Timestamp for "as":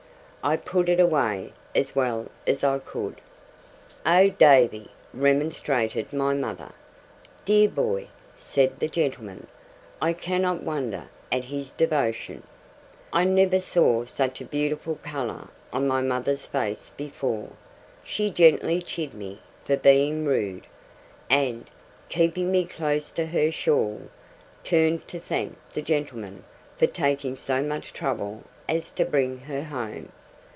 1.75-1.95, 2.47-2.63, 28.67-28.89